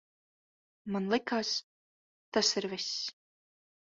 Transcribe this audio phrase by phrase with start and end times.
[0.95, 1.51] Man likās,
[2.37, 2.89] tas ir viss.